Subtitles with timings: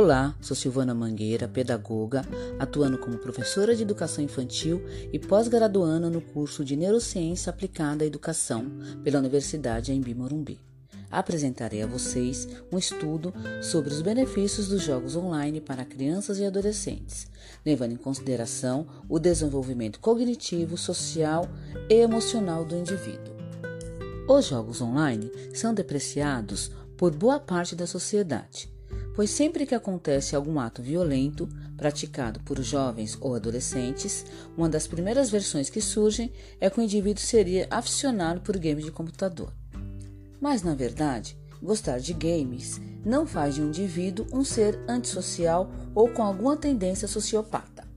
[0.00, 2.24] Olá, sou Silvana Mangueira, pedagoga,
[2.56, 4.80] atuando como professora de educação infantil
[5.12, 8.64] e pós-graduanda no curso de Neurociência Aplicada à Educação
[9.02, 10.60] pela Universidade Embi Morumbi.
[11.10, 17.26] Apresentarei a vocês um estudo sobre os benefícios dos jogos online para crianças e adolescentes,
[17.66, 21.44] levando em consideração o desenvolvimento cognitivo, social
[21.90, 23.34] e emocional do indivíduo.
[24.28, 28.77] Os jogos online são depreciados por boa parte da sociedade
[29.18, 34.24] pois sempre que acontece algum ato violento praticado por jovens ou adolescentes,
[34.56, 38.92] uma das primeiras versões que surgem é que o indivíduo seria aficionado por games de
[38.92, 39.52] computador.
[40.40, 46.08] Mas na verdade, gostar de games não faz de um indivíduo um ser antissocial ou
[46.10, 47.88] com alguma tendência sociopata.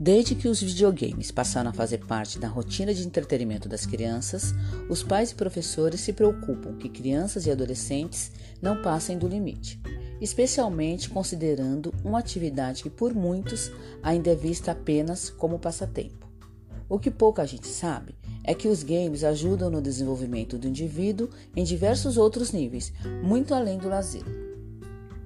[0.00, 4.54] Desde que os videogames passaram a fazer parte da rotina de entretenimento das crianças,
[4.88, 9.78] os pais e professores se preocupam que crianças e adolescentes não passem do limite
[10.20, 13.70] especialmente considerando uma atividade que por muitos
[14.02, 16.26] ainda é vista apenas como passatempo.
[16.88, 21.62] O que pouca gente sabe é que os games ajudam no desenvolvimento do indivíduo em
[21.62, 24.24] diversos outros níveis, muito além do lazer.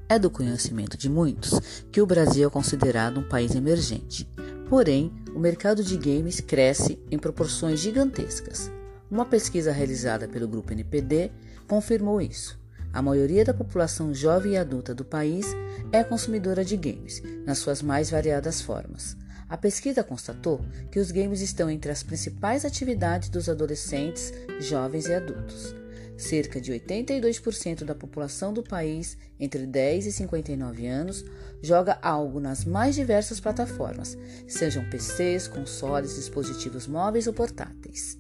[0.09, 1.59] É do conhecimento de muitos
[1.91, 4.29] que o Brasil é considerado um país emergente.
[4.69, 8.71] Porém, o mercado de games cresce em proporções gigantescas.
[9.11, 11.31] Uma pesquisa realizada pelo grupo NPD
[11.69, 12.62] confirmou isso.
[12.93, 15.47] A maioria da população jovem e adulta do país
[15.91, 19.17] é consumidora de games, nas suas mais variadas formas.
[19.49, 25.15] A pesquisa constatou que os games estão entre as principais atividades dos adolescentes, jovens e
[25.15, 25.75] adultos.
[26.19, 31.25] Cerca de 82% da população do país, entre 10 e 59 anos,
[31.63, 38.19] joga algo nas mais diversas plataformas, sejam PCs, consoles, dispositivos móveis ou portáteis.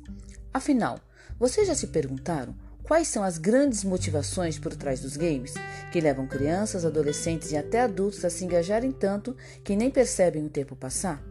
[0.52, 0.98] Afinal,
[1.38, 5.54] vocês já se perguntaram Quais são as grandes motivações por trás dos games
[5.92, 10.50] que levam crianças, adolescentes e até adultos a se engajarem tanto que nem percebem o
[10.50, 11.22] tempo passar?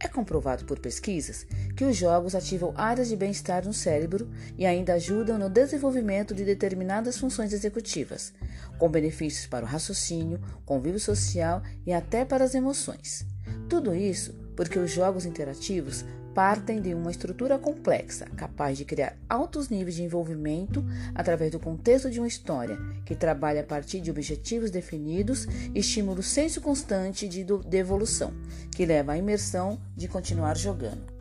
[0.00, 4.28] É comprovado por pesquisas que os jogos ativam áreas de bem-estar no cérebro
[4.58, 8.34] e ainda ajudam no desenvolvimento de determinadas funções executivas,
[8.78, 13.24] com benefícios para o raciocínio, convívio social e até para as emoções.
[13.68, 16.04] Tudo isso porque os jogos interativos
[16.34, 20.84] partem de uma estrutura complexa, capaz de criar altos níveis de envolvimento
[21.14, 22.76] através do contexto de uma história,
[23.06, 28.34] que trabalha a partir de objetivos definidos e estimula o senso constante de, evolução,
[28.74, 31.14] que leva à imersão de continuar jogando.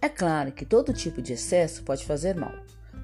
[0.00, 2.52] É claro que todo tipo de excesso pode fazer mal,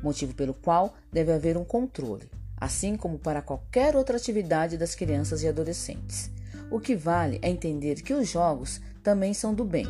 [0.02, 5.42] motivo pelo qual deve haver um controle, assim como para qualquer outra atividade das crianças
[5.42, 6.30] e adolescentes.
[6.70, 9.86] O que vale é entender que os jogos também são do bem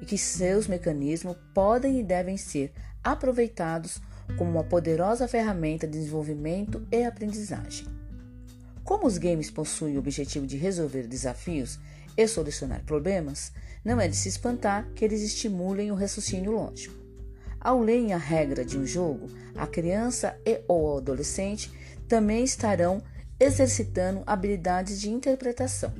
[0.00, 2.72] e que seus mecanismos podem e devem ser
[3.04, 4.00] aproveitados
[4.38, 7.86] como uma poderosa ferramenta de desenvolvimento e aprendizagem.
[8.82, 11.78] Como os games possuem o objetivo de resolver desafios
[12.16, 13.52] e solucionar problemas,
[13.84, 16.94] não é de se espantar que eles estimulem o raciocínio lógico.
[17.60, 21.70] Ao lerem a regra de um jogo, a criança e ou adolescente
[22.08, 23.02] também estarão
[23.38, 25.92] exercitando habilidades de interpretação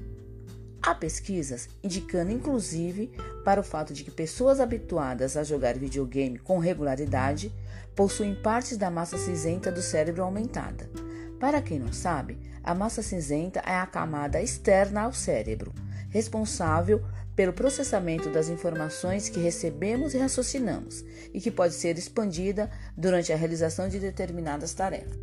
[0.82, 3.12] Há pesquisas indicando, inclusive,
[3.44, 7.54] para o fato de que pessoas habituadas a jogar videogame com regularidade
[7.94, 10.90] possuem partes da massa cinzenta do cérebro aumentada.
[11.38, 15.72] Para quem não sabe, a massa cinzenta é a camada externa ao cérebro,
[16.08, 17.00] responsável
[17.36, 23.36] pelo processamento das informações que recebemos e raciocinamos, e que pode ser expandida durante a
[23.36, 25.18] realização de determinadas tarefas.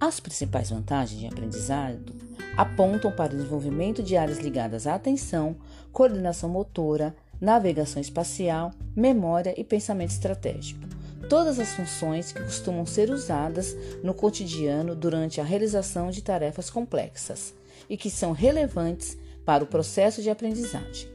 [0.00, 2.14] As principais vantagens de aprendizado
[2.56, 5.56] apontam para o desenvolvimento de áreas ligadas à atenção,
[5.92, 10.80] coordenação motora, navegação espacial, memória e pensamento estratégico.
[11.28, 17.52] Todas as funções que costumam ser usadas no cotidiano durante a realização de tarefas complexas
[17.90, 21.08] e que são relevantes para o processo de aprendizagem.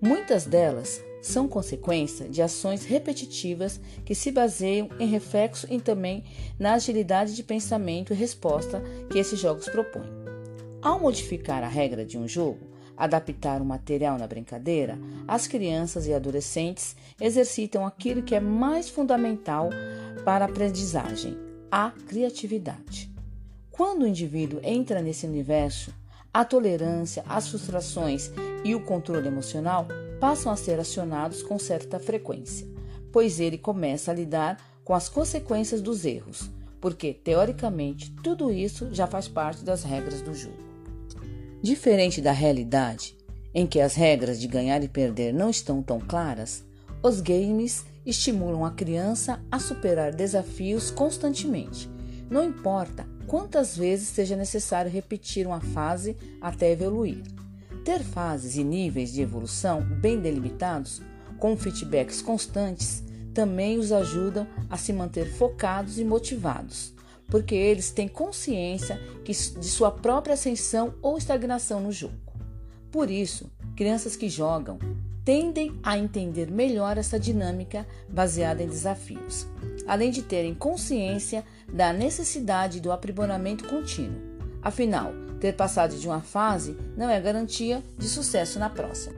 [0.00, 6.22] Muitas delas são consequência de ações repetitivas que se baseiam em reflexo e também
[6.58, 10.23] na agilidade de pensamento e resposta que esses jogos propõem.
[10.84, 12.60] Ao modificar a regra de um jogo,
[12.94, 19.70] adaptar o material na brincadeira, as crianças e adolescentes exercitam aquilo que é mais fundamental
[20.26, 21.38] para a aprendizagem,
[21.70, 23.10] a criatividade.
[23.70, 25.90] Quando o indivíduo entra nesse universo,
[26.30, 28.30] a tolerância, as frustrações
[28.62, 29.88] e o controle emocional
[30.20, 32.68] passam a ser acionados com certa frequência,
[33.10, 39.06] pois ele começa a lidar com as consequências dos erros, porque teoricamente tudo isso já
[39.06, 40.73] faz parte das regras do jogo.
[41.64, 43.16] Diferente da realidade,
[43.54, 46.62] em que as regras de ganhar e perder não estão tão claras,
[47.02, 51.88] os games estimulam a criança a superar desafios constantemente,
[52.28, 57.22] Não importa quantas vezes seja necessário repetir uma fase até evoluir.
[57.82, 61.00] Ter fases e níveis de evolução bem delimitados,
[61.38, 63.02] com feedbacks constantes,
[63.32, 66.92] também os ajudam a se manter focados e motivados,
[67.28, 72.14] porque eles têm consciência de sua própria ascensão ou estagnação no jogo.
[72.90, 74.78] Por isso, crianças que jogam
[75.24, 79.46] tendem a entender melhor essa dinâmica baseada em desafios,
[79.86, 84.20] além de terem consciência da necessidade do aprimoramento contínuo.
[84.62, 89.16] Afinal, ter passado de uma fase não é garantia de sucesso na próxima.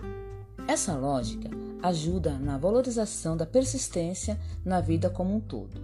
[0.66, 1.50] Essa lógica
[1.82, 5.80] ajuda na valorização da persistência na vida como um todo.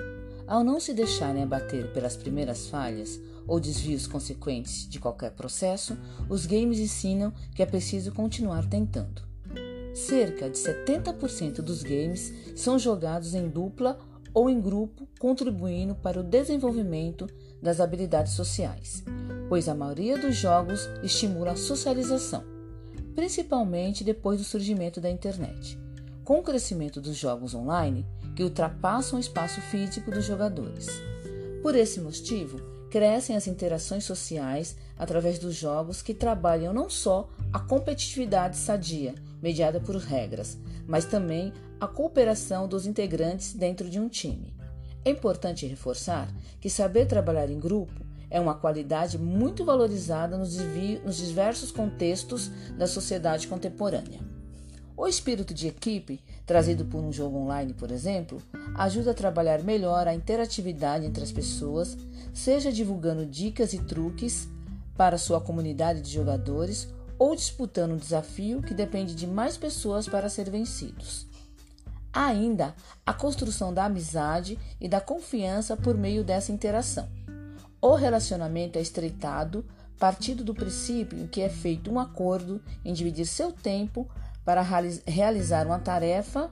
[0.52, 3.18] Ao não se deixarem abater pelas primeiras falhas
[3.48, 5.96] ou desvios consequentes de qualquer processo,
[6.28, 9.22] os games ensinam que é preciso continuar tentando.
[9.94, 13.98] Cerca de 70% dos games são jogados em dupla
[14.34, 17.26] ou em grupo, contribuindo para o desenvolvimento
[17.62, 19.02] das habilidades sociais,
[19.48, 22.44] pois a maioria dos jogos estimula a socialização,
[23.14, 25.80] principalmente depois do surgimento da internet.
[26.22, 30.88] Com o crescimento dos jogos online, que ultrapassam o espaço físico dos jogadores.
[31.62, 37.58] Por esse motivo, crescem as interações sociais através dos jogos que trabalham não só a
[37.58, 44.54] competitividade sadia, mediada por regras, mas também a cooperação dos integrantes dentro de um time.
[45.04, 46.28] É importante reforçar
[46.60, 50.56] que saber trabalhar em grupo é uma qualidade muito valorizada nos,
[51.16, 54.20] diversos contextos da sociedade contemporânea.
[54.96, 58.42] O espírito de equipe, trazido por um jogo online, por exemplo,
[58.74, 61.96] ajuda a trabalhar melhor a interatividade entre as pessoas,
[62.32, 64.48] seja divulgando dicas e truques
[64.96, 70.28] para sua comunidade de jogadores ou disputando um desafio que depende de mais pessoas para
[70.28, 71.26] ser vencidos.
[72.12, 72.74] Há ainda
[73.06, 77.08] a construção da amizade e da confiança por meio dessa interação.
[77.80, 79.64] O relacionamento é estreitado
[79.98, 84.10] partindo do princípio em que é feito um acordo em dividir seu tempo
[84.44, 84.62] para
[85.06, 86.50] realizar uma tarefa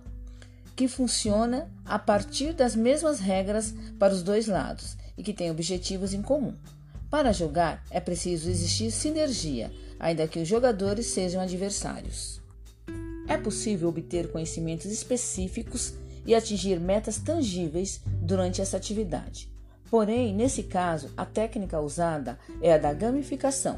[0.76, 6.14] que funciona a partir das mesmas regras para os dois lados e que tem objetivos
[6.14, 6.54] em comum.
[7.10, 12.40] Para jogar, é preciso existir sinergia, ainda que os jogadores sejam adversários.
[13.28, 15.92] É possível obter conhecimentos específicos
[16.24, 19.52] e atingir metas tangíveis durante essa atividade.
[19.90, 23.74] Porém, nesse caso, a técnica usada é a da gamificação,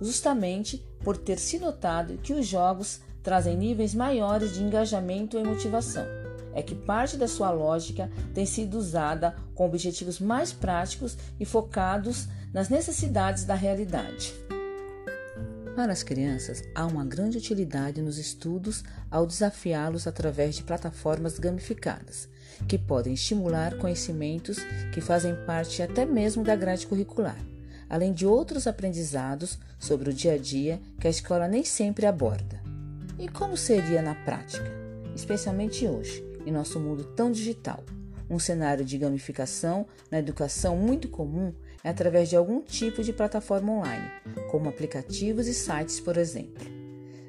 [0.00, 6.06] justamente por ter se notado que os jogos trazem níveis maiores de engajamento e motivação.
[6.52, 12.28] É que parte da sua lógica tem sido usada com objetivos mais práticos e focados
[12.52, 14.32] nas necessidades da realidade.
[15.74, 22.28] Para as crianças, há uma grande utilidade nos estudos ao desafiá-los através de plataformas gamificadas,
[22.68, 24.58] que podem estimular conhecimentos
[24.92, 27.38] que fazem parte até mesmo da grade curricular,
[27.90, 32.63] além de outros aprendizados sobre o dia a dia que a escola nem sempre aborda.
[33.16, 34.68] E como seria na prática,
[35.14, 37.84] especialmente hoje, em nosso mundo tão digital?
[38.28, 41.52] Um cenário de gamificação na educação muito comum
[41.84, 44.10] é através de algum tipo de plataforma online,
[44.50, 46.66] como aplicativos e sites, por exemplo.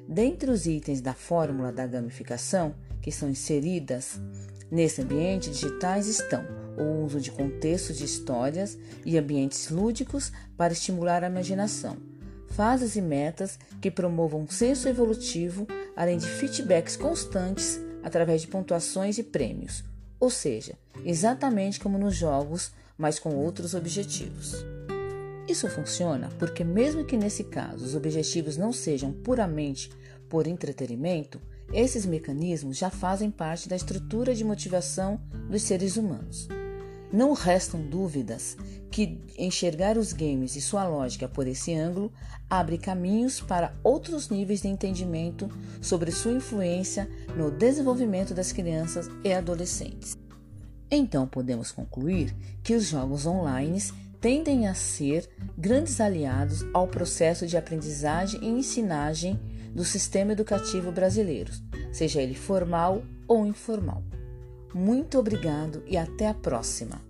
[0.08, 4.20] Dentre os itens da fórmula da gamificação que são inseridas
[4.68, 6.44] nesse ambiente digitais estão
[6.76, 12.15] o uso de contextos de histórias e ambientes lúdicos para estimular a imaginação
[12.48, 19.18] fases e metas que promovam um senso evolutivo, além de feedbacks constantes através de pontuações
[19.18, 19.84] e prêmios,
[20.18, 20.74] ou seja,
[21.04, 24.64] exatamente como nos jogos, mas com outros objetivos.
[25.48, 29.90] Isso funciona porque, mesmo que nesse caso os objetivos não sejam puramente
[30.28, 31.40] por entretenimento,
[31.72, 36.48] esses mecanismos já fazem parte da estrutura de motivação dos seres humanos.
[37.16, 38.58] Não restam dúvidas
[38.90, 42.12] que enxergar os games e sua lógica por esse ângulo
[42.50, 45.48] abre caminhos para outros níveis de entendimento
[45.80, 50.14] sobre sua influência no desenvolvimento das crianças e adolescentes.
[50.90, 53.82] Então podemos concluir que os jogos online
[54.20, 59.40] tendem a ser grandes aliados ao processo de aprendizagem e ensinagem
[59.74, 61.50] do sistema educativo brasileiro,
[61.90, 64.02] seja ele formal ou informal.
[64.74, 67.05] Muito obrigado e até a próxima!